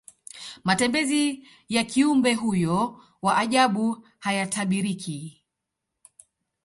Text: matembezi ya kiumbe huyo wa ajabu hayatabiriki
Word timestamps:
matembezi 0.63 1.47
ya 1.69 1.83
kiumbe 1.83 2.33
huyo 2.33 3.03
wa 3.21 3.37
ajabu 3.37 4.05
hayatabiriki 4.19 5.43